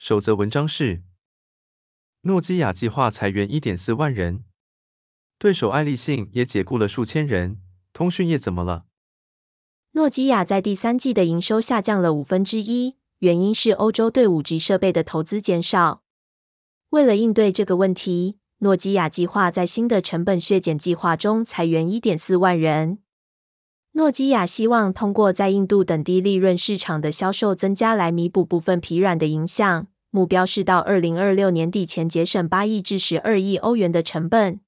[0.00, 1.02] 首则文章是：
[2.22, 4.44] 诺基亚计划裁员一点四万人，
[5.38, 7.60] 对手爱立信也解雇了数千人。
[7.92, 8.86] 通讯业怎么了？
[9.90, 16.02] 诺基亚在第三季的营收下降了五分之一，原因是欧洲对五 G 设备的投资减少。
[16.88, 23.00] 为了应对这个问题，诺基亚计划在新的成本削减计划中裁员一点四万人。
[23.92, 34.60] 诺基亚希望通过在印度等低利润市场的销售增加来弥补部分疲软的影响，目标是到二零二六年底前节省八亿至十二亿欧元的成本。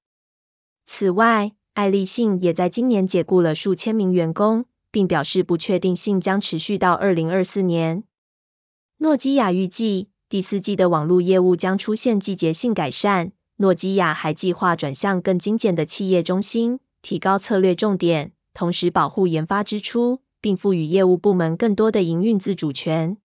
[0.85, 8.03] 此外，爱立信也在今年解雇了数千名员工，并表示不确定性将持续到二零二四年。
[8.97, 13.33] 诺基亚预计第四季的网络业务将出现季节性改善。
[13.57, 23.17] 诺基亚还计划转向更精简的企业中心，提高策略重点，同时保护研发支出，并赋予业务部门更多的营运自主权。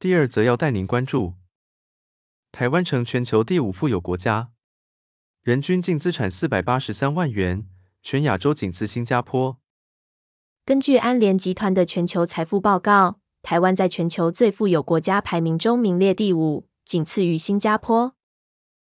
[0.00, 1.34] 第二则要带您关注，
[2.52, 4.52] 台湾成全球第五富有国家。
[5.42, 7.66] 人均净资产四百八十三万元，
[8.04, 9.58] 全亚洲仅次新加坡。
[10.64, 18.14] 根据安联集团的全球财富报告，台湾在全球最富有国家排名中名列第五，仅次于新加坡。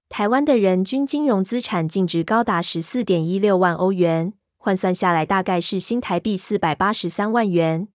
[0.08, 7.88] 台湾的人均金融资产净值高达十四点一六万欧元，换算下来大概是新台币四百八十三万元。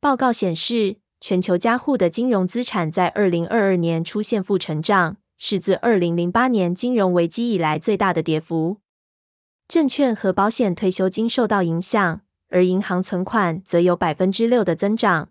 [0.00, 0.96] 报告显示，
[1.28, 5.16] 全球家户的金融资产在二零二二年出现负成长。
[5.38, 8.76] 是自二零零八年金融危机以来最大的跌幅。
[9.66, 15.30] 证券和保险退休金受到影响，而银行存款则有百分之六的增长。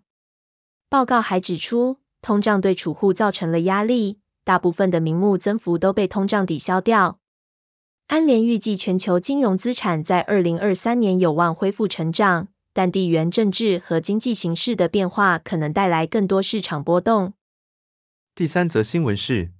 [0.90, 7.18] 报告还指出，通胀对储户造成了压力，大部分的名目增幅都被通胀抵消掉。
[8.06, 17.32] 安联预计全球金融资产在二零二三年有望恢复成长，但地缘政治和经济形势的变化可能带来更多市场波动。
[18.34, 19.50] 第三则新闻是。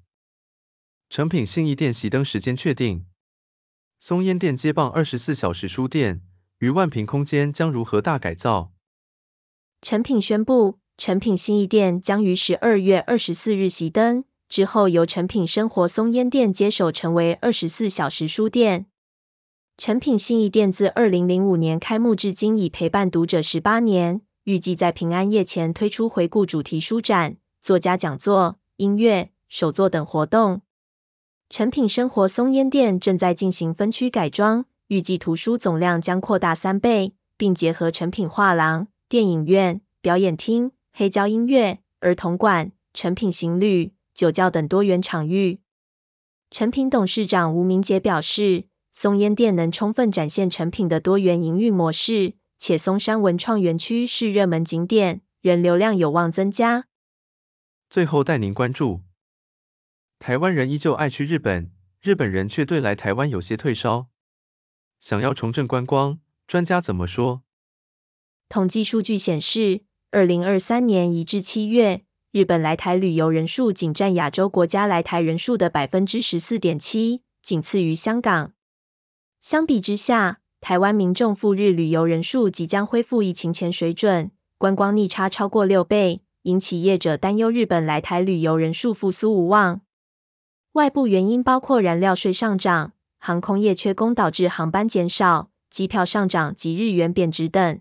[1.08, 3.06] 诚品信义店熄灯时间确定，
[3.98, 6.20] 松烟店接棒二十四小时书店，
[6.58, 8.74] 逾万平空间将如何大改造？
[9.80, 18.84] 诚品宣布，诚品信义店将于十二月二十四日熄灯，之后由诚品生活松烟店接手，成为二十四小时书店。
[19.78, 30.62] 诚品信义店自二零零五年开幕至今，已陪伴读者十八年，预计在平安夜前推出回顾主题书展、作家讲座、音乐、手作等活动。
[31.50, 45.60] 诚品生活松烟店正在进行分区改装，预计图书总量将扩大三倍，并结合诚品画廊、电影院、表演厅、黑胶音乐、儿童馆、诚品行旅、酒窖等多元场域。
[46.50, 48.64] 诚品董事长吴明杰表示，
[48.98, 56.86] 松烟店能充分展现成品的多元营运模式，且松山文创园区是热门景点，人流量有望增加。
[57.90, 59.02] 最后带您关注。
[60.18, 61.70] 台湾人依旧爱去日本，
[62.00, 64.06] 日本人却对来台湾有些退烧。
[64.98, 67.42] 想要重振观光，专家怎么说？
[68.48, 78.54] 统计数据显示，二零二三年一至七月，日本来台旅游人数仅占亚洲国家来台人数的百分之十四点七，仅次于香港。
[79.40, 89.82] 相比之下，台湾民众赴日旅游人数即将恢复疫情前水准，观光逆差超过六倍，引起业者担忧日本来台旅游人数复苏无望。
[90.72, 97.80] 外部原因包括燃料税上涨、航空业缺工导致航班减少、机票上涨及日元贬值等。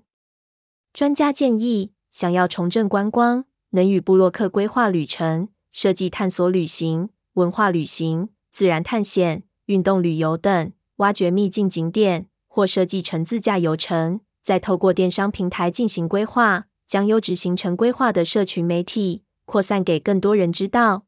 [0.93, 21.05] 专家建议，想要重振观光，能与部落客规划旅程，设计探索旅行、文化旅行、自然探险、运动旅游等，挖掘秘境景点，或设计成自驾游程，再透过电商平台进行规划，将优质行程规划的社群媒体扩散给更多人知道。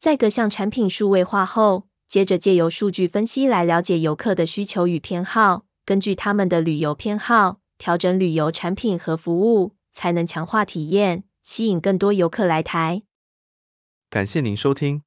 [0.00, 13.02] 在各项产品数位化后，接着借由数据分析来了解游客的需求与偏好，根据他们的旅游偏好，调整旅游产品和服务，才能强化体验，吸引更多游客来台。
[14.08, 15.02] 感谢您收听，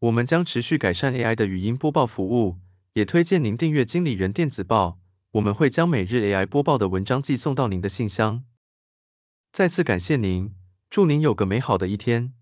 [0.00, 2.56] 我们将持续改善 AI 的语音播报服务，
[2.92, 4.98] 也推荐您订阅经理人电子报，
[5.32, 8.44] 我们会将每日 AI 播报的文章寄送到您的信箱。
[9.52, 10.54] 再次感谢您。
[10.90, 12.32] 祝您有个美好的一天。